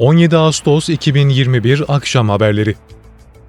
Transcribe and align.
17 0.00 0.36
Ağustos 0.36 0.88
2021 0.88 1.82
Akşam 1.88 2.28
Haberleri 2.28 2.74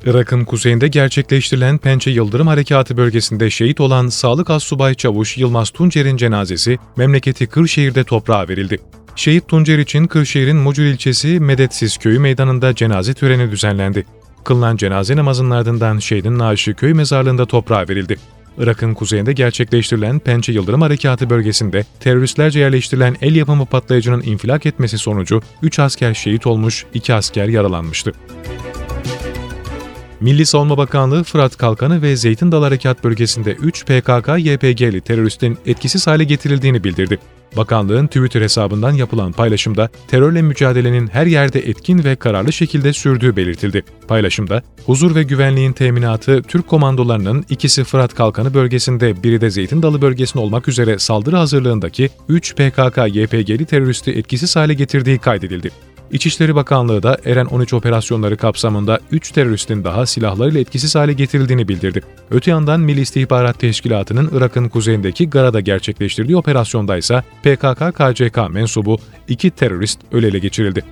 Irak'ın 0.06 0.46
kuzeyinde 0.46 0.88
gerçekleştirilen 0.88 1.78
Pençe 1.78 2.12
Yıldırım 2.12 2.48
Harekatı 2.48 2.98
bölgesinde 2.98 3.50
şehit 3.50 3.82
olan 3.82 4.08
Sağlık 4.08 4.50
Assubay 4.50 4.94
Çavuş 4.94 5.38
Yılmaz 5.38 5.70
Tuncer'in 5.70 6.18
cenazesi 6.18 6.78
memleketi 6.98 7.48
Kırşehir'de 7.48 8.04
toprağa 8.04 8.48
verildi. 8.50 8.80
Şehit 9.16 9.48
Tuncer 9.48 9.78
için 9.78 10.08
Kırşehir'in 10.08 10.58
Mucur 10.58 10.84
ilçesi 10.84 11.40
Medetsiz 11.40 11.98
köyü 11.98 12.20
meydanında 12.20 12.76
cenaze 12.76 13.14
töreni 13.14 13.52
düzenlendi. 13.52 14.06
Kılınan 14.44 14.78
cenaze 14.78 15.16
namazının 15.16 15.52
ardından 15.52 16.00
şehidin 16.00 16.40
naaşı 16.40 16.74
köy 16.74 16.94
mezarlığında 16.94 17.46
toprağa 17.46 17.86
verildi. 17.90 18.18
Irak'ın 18.58 18.94
kuzeyinde 18.94 19.34
gerçekleştirilen 19.34 20.20
Pençe 20.20 20.52
Yıldırım 20.52 20.82
Harekatı 20.82 21.30
bölgesinde 21.30 21.86
teröristlerce 22.00 22.60
yerleştirilen 22.60 23.16
el 23.22 23.36
yapımı 23.36 23.66
patlayıcının 23.66 24.22
infilak 24.22 24.66
etmesi 24.66 24.98
sonucu 24.98 25.42
3 25.62 25.80
asker 25.80 26.14
şehit 26.14 26.48
olmuş, 26.48 26.86
2 26.94 27.14
asker 27.14 27.48
yaralanmıştı. 27.48 28.14
Milli 30.22 30.46
Savunma 30.46 30.78
Bakanlığı 30.78 31.24
Fırat 31.24 31.58
Kalkanı 31.58 32.02
ve 32.02 32.16
Zeytin 32.16 32.52
Dalı 32.52 32.66
Harekat 32.66 33.04
bölgesinde 33.04 33.54
3 33.54 33.84
PKK-YPG'li 33.84 35.02
teröristin 35.02 35.58
etkisiz 35.66 36.08
hale 36.08 36.24
getirildiğini 36.24 36.84
bildirdi. 36.84 37.20
Bakanlığın 37.58 38.08
Twitter 38.08 38.42
hesabından 38.42 38.92
yapılan 38.92 39.32
paylaşımda 39.32 39.90
terörle 40.08 40.42
mücadelenin 40.42 41.08
her 41.08 41.26
yerde 41.26 41.60
etkin 41.60 42.04
ve 42.04 42.16
kararlı 42.16 42.54
şekilde 42.54 42.94
sürdüğü 42.94 43.36
belirtildi. 43.36 43.84
Paylaşımda, 44.08 44.64
huzur 44.86 45.16
ve 45.16 45.24
güvenliğin 45.24 45.74
teminatı 45.74 46.44
Türk 46.44 46.68
komandolarının 46.68 47.46
ikisi 47.50 47.84
Fırat 47.84 48.14
Kalkanı 48.16 48.54
bölgesinde 48.54 49.24
biri 49.24 49.42
de 49.42 49.50
Zeytin 49.50 49.82
Dalı 49.82 50.02
bölgesinde 50.02 50.44
olmak 50.44 50.68
üzere 50.68 51.00
saldırı 51.00 51.36
hazırlığındaki 51.36 52.10
3 52.30 52.54
PKK-YPG'li 52.54 53.66
teröristi 53.66 54.12
etkisiz 54.12 54.56
hale 54.56 54.74
getirdiği 54.74 55.20
kaydedildi. 55.20 55.72
İçişleri 56.12 56.56
Bakanlığı 56.56 57.04
da 57.04 57.18
Eren 57.26 57.46
13 57.46 57.74
operasyonları 57.74 58.38
kapsamında 58.38 59.00
3 59.12 59.32
teröristin 59.32 59.84
daha 59.84 60.06
silahlarıyla 60.06 60.60
etkisiz 60.60 60.96
hale 60.96 61.14
getirildiğini 61.14 61.68
bildirdi. 61.68 62.02
Öte 62.32 62.52
yandan 62.52 62.80
Milli 62.80 63.02
İstihbarat 63.02 63.60
Teşkilatı'nın 63.60 64.30
Irak'ın 64.34 64.70
kuzeyindeki 64.70 65.30
Gara'da 65.30 65.60
gerçekleştirdiği 65.60 66.38
operasyonda 66.38 66.98
ise 66.98 67.24
PKK-KCK 67.44 68.52
mensubu 68.52 69.00
2 69.28 69.52
terörist 69.52 70.00
öyle 70.12 70.40
geçirildi. 70.40 70.84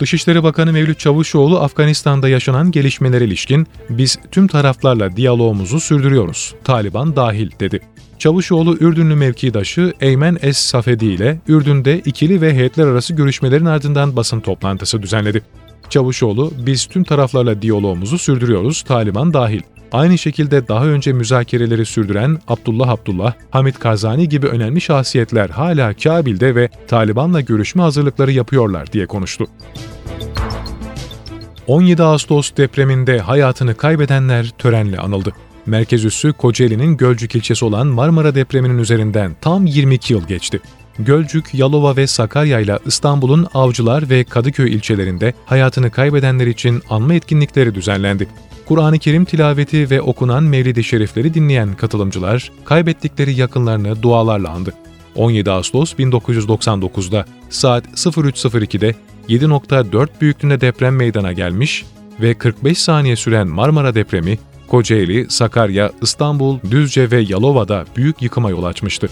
Dışişleri 0.00 0.42
Bakanı 0.42 0.72
Mevlüt 0.72 0.98
Çavuşoğlu, 0.98 1.60
Afganistan'da 1.60 2.28
yaşanan 2.28 2.70
gelişmelere 2.70 3.24
ilişkin 3.24 3.66
biz 3.90 4.18
tüm 4.30 4.46
taraflarla 4.46 5.16
diyalogumuzu 5.16 5.80
sürdürüyoruz, 5.80 6.54
Taliban 6.64 7.16
dahil 7.16 7.50
dedi. 7.60 7.80
Çavuşoğlu 8.20 8.76
Ürdünlü 8.80 9.14
mevkidaşı 9.14 9.92
Eymen 10.00 10.38
Es-Safedi 10.42 11.04
ile 11.04 11.40
Ürdün'de 11.48 11.98
ikili 11.98 12.40
ve 12.40 12.54
heyetler 12.54 12.86
arası 12.86 13.14
görüşmelerin 13.14 13.64
ardından 13.64 14.16
basın 14.16 14.40
toplantısı 14.40 15.02
düzenledi. 15.02 15.42
Çavuşoğlu, 15.90 16.52
biz 16.66 16.86
tüm 16.86 17.04
taraflarla 17.04 17.62
diyalogumuzu 17.62 18.18
sürdürüyoruz, 18.18 18.82
Taliban 18.82 19.34
dahil. 19.34 19.60
Aynı 19.92 20.18
şekilde 20.18 20.68
daha 20.68 20.86
önce 20.86 21.12
müzakereleri 21.12 21.86
sürdüren 21.86 22.38
Abdullah 22.48 22.88
Abdullah, 22.88 23.32
Hamit 23.50 23.78
Kazani 23.78 24.28
gibi 24.28 24.46
önemli 24.46 24.80
şahsiyetler 24.80 25.50
hala 25.50 25.94
Kabil'de 25.94 26.54
ve 26.54 26.68
Taliban'la 26.88 27.40
görüşme 27.40 27.82
hazırlıkları 27.82 28.32
yapıyorlar 28.32 28.92
diye 28.92 29.06
konuştu. 29.06 29.46
17 31.66 32.02
Ağustos 32.02 32.56
depreminde 32.56 33.18
hayatını 33.18 33.74
kaybedenler 33.74 34.50
törenle 34.58 34.98
anıldı. 34.98 35.32
Merkez 35.66 36.04
üssü 36.04 36.32
Kocaeli'nin 36.32 36.96
Gölcük 36.96 37.34
ilçesi 37.34 37.64
olan 37.64 37.86
Marmara 37.86 38.34
depreminin 38.34 38.78
üzerinden 38.78 39.36
tam 39.40 39.66
22 39.66 40.12
yıl 40.12 40.26
geçti. 40.26 40.60
Gölcük, 40.98 41.54
Yalova 41.54 41.96
ve 41.96 42.06
Sakarya 42.06 42.60
ile 42.60 42.78
İstanbul'un 42.86 43.46
Avcılar 43.54 44.10
ve 44.10 44.24
Kadıköy 44.24 44.74
ilçelerinde 44.74 45.34
hayatını 45.46 45.90
kaybedenler 45.90 46.46
için 46.46 46.82
anma 46.90 47.14
etkinlikleri 47.14 47.74
düzenlendi. 47.74 48.28
Kur'an-ı 48.66 48.98
Kerim 48.98 49.24
tilaveti 49.24 49.90
ve 49.90 50.00
okunan 50.00 50.44
Mevlid-i 50.44 50.84
Şerifleri 50.84 51.34
dinleyen 51.34 51.74
katılımcılar 51.74 52.52
kaybettikleri 52.64 53.34
yakınlarını 53.34 54.02
dualarla 54.02 54.50
andı. 54.50 54.72
17 55.14 55.50
Ağustos 55.50 55.92
1999'da 55.94 57.24
saat 57.50 57.86
03.02'de 57.86 58.94
7.4 59.28 60.08
büyüklüğünde 60.20 60.60
deprem 60.60 60.96
meydana 60.96 61.32
gelmiş 61.32 61.84
ve 62.20 62.34
45 62.34 62.78
saniye 62.78 63.16
süren 63.16 63.48
Marmara 63.48 63.94
depremi 63.94 64.38
Kocaeli, 64.70 65.30
Sakarya, 65.30 65.92
İstanbul, 66.02 66.58
Düzce 66.70 67.10
ve 67.10 67.20
Yalova'da 67.20 67.84
büyük 67.96 68.22
yıkıma 68.22 68.50
yol 68.50 68.64
açmıştı. 68.64 69.08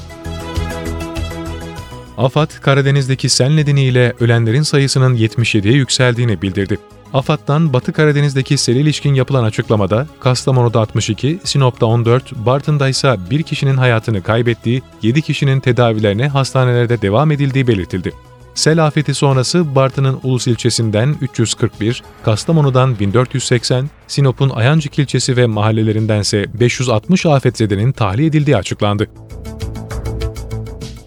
AFAD, 2.18 2.50
Karadeniz'deki 2.60 3.28
sel 3.28 3.50
nedeniyle 3.50 4.12
ölenlerin 4.20 4.62
sayısının 4.62 5.16
77'ye 5.16 5.74
yükseldiğini 5.74 6.42
bildirdi. 6.42 6.78
AFAD'dan 7.14 7.72
Batı 7.72 7.92
Karadeniz'deki 7.92 8.58
sel 8.58 8.76
ilişkin 8.76 9.14
yapılan 9.14 9.44
açıklamada 9.44 10.06
Kastamonu'da 10.20 10.80
62, 10.80 11.38
Sinop'ta 11.44 11.86
14, 11.86 12.32
Bartın'da 12.46 12.88
ise 12.88 13.16
bir 13.30 13.42
kişinin 13.42 13.76
hayatını 13.76 14.22
kaybettiği, 14.22 14.82
7 15.02 15.22
kişinin 15.22 15.60
tedavilerine 15.60 16.28
hastanelerde 16.28 17.02
devam 17.02 17.30
edildiği 17.30 17.66
belirtildi. 17.66 18.12
Sel 18.58 18.86
afeti 18.86 19.14
sonrası 19.14 19.74
Bartın'ın 19.74 20.20
Ulus 20.22 20.46
ilçesinden 20.46 21.16
341, 21.20 22.02
Kastamonu'dan 22.24 22.98
1480, 22.98 23.90
Sinop'un 24.08 24.50
Ayancık 24.50 24.98
ilçesi 24.98 25.36
ve 25.36 25.46
mahallelerindense 25.46 26.46
560 26.60 27.26
afetzedenin 27.26 27.92
tahliye 27.92 28.28
edildiği 28.28 28.56
açıklandı. 28.56 29.06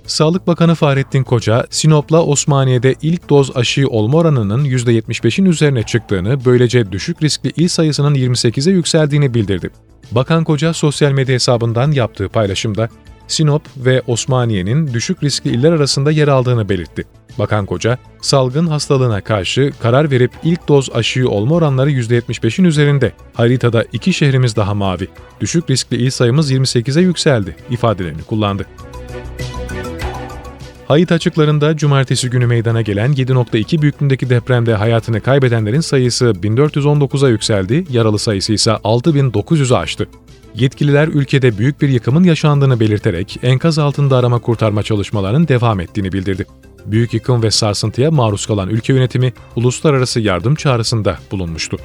Sağlık 0.05 0.47
Bakanı 0.47 0.75
Fahrettin 0.75 1.23
Koca, 1.23 1.65
Sinop'la 1.69 2.23
Osmaniye'de 2.23 2.95
ilk 3.01 3.29
doz 3.29 3.57
aşı 3.57 3.87
olma 3.87 4.17
oranının 4.17 4.65
%75'in 4.65 5.45
üzerine 5.45 5.83
çıktığını, 5.83 6.45
böylece 6.45 6.91
düşük 6.91 7.23
riskli 7.23 7.51
il 7.57 7.67
sayısının 7.67 8.15
28'e 8.15 8.73
yükseldiğini 8.73 9.33
bildirdi. 9.33 9.69
Bakan 10.11 10.43
Koca 10.43 10.73
sosyal 10.73 11.11
medya 11.11 11.35
hesabından 11.35 11.91
yaptığı 11.91 12.29
paylaşımda, 12.29 12.89
Sinop 13.31 13.63
ve 13.77 14.01
Osmaniye'nin 14.07 14.93
düşük 14.93 15.23
riskli 15.23 15.49
iller 15.49 15.71
arasında 15.71 16.11
yer 16.11 16.27
aldığını 16.27 16.69
belirtti. 16.69 17.03
Bakan 17.39 17.65
Koca, 17.65 17.97
salgın 18.21 18.67
hastalığına 18.67 19.21
karşı 19.21 19.71
karar 19.81 20.11
verip 20.11 20.31
ilk 20.43 20.67
doz 20.67 20.89
aşıyı 20.93 21.29
olma 21.29 21.55
oranları 21.55 21.91
%75'in 21.91 22.65
üzerinde. 22.65 23.11
Haritada 23.33 23.85
iki 23.93 24.13
şehrimiz 24.13 24.55
daha 24.55 24.73
mavi. 24.73 25.07
Düşük 25.41 25.69
riskli 25.69 25.97
il 25.97 26.09
sayımız 26.09 26.51
28'e 26.51 27.01
yükseldi 27.01 27.55
ifadelerini 27.69 28.23
kullandı. 28.23 28.65
Hayit 30.87 31.11
açıklarında 31.11 31.77
cumartesi 31.77 32.29
günü 32.29 32.45
meydana 32.45 32.81
gelen 32.81 33.13
7.2 33.13 33.81
büyüklüğündeki 33.81 34.29
depremde 34.29 34.75
hayatını 34.75 35.21
kaybedenlerin 35.21 35.79
sayısı 35.79 36.25
1419'a 36.25 37.29
yükseldi, 37.29 37.85
yaralı 37.89 38.19
sayısı 38.19 38.53
ise 38.53 38.71
6900'ü 38.71 39.75
aştı. 39.75 40.07
Yetkililer 40.55 41.07
ülkede 41.07 41.57
büyük 41.57 41.81
bir 41.81 41.89
yıkımın 41.89 42.23
yaşandığını 42.23 42.79
belirterek 42.79 43.39
enkaz 43.43 43.79
altında 43.79 44.17
arama 44.17 44.39
kurtarma 44.39 44.83
çalışmalarının 44.83 45.47
devam 45.47 45.79
ettiğini 45.79 46.11
bildirdi. 46.11 46.45
Büyük 46.85 47.13
yıkım 47.13 47.43
ve 47.43 47.51
sarsıntıya 47.51 48.11
maruz 48.11 48.45
kalan 48.45 48.69
ülke 48.69 48.93
yönetimi 48.93 49.33
uluslararası 49.55 50.19
yardım 50.19 50.55
çağrısında 50.55 51.17
bulunmuştu. 51.31 51.77